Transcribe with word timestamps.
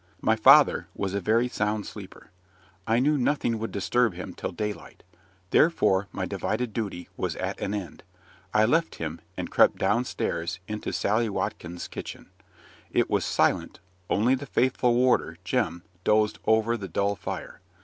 My 0.19 0.35
father 0.35 0.87
was 0.95 1.13
a 1.13 1.21
very 1.21 1.47
sound 1.47 1.85
sleeper. 1.85 2.31
I 2.87 2.97
knew 2.97 3.19
nothing 3.19 3.59
would 3.59 3.71
disturb 3.71 4.15
him 4.15 4.33
till 4.33 4.51
daylight; 4.51 5.03
therefore 5.51 6.07
my 6.11 6.25
divided 6.25 6.73
duty 6.73 7.07
was 7.17 7.35
at 7.35 7.59
an 7.61 7.75
end. 7.75 8.01
I 8.51 8.65
left 8.65 8.95
him, 8.95 9.21
and 9.37 9.51
crept 9.51 9.75
down 9.77 10.05
stairs 10.05 10.57
into 10.67 10.91
Sally 10.91 11.29
Watkins' 11.29 11.87
kitchen. 11.87 12.31
It 12.89 13.11
was 13.11 13.23
silent, 13.25 13.79
only 14.09 14.33
the 14.33 14.47
faithful 14.47 14.95
warder, 14.95 15.37
Jem, 15.43 15.83
dozed 16.03 16.39
over 16.47 16.77
the 16.77 16.87
dull 16.87 17.15
fire. 17.15 17.61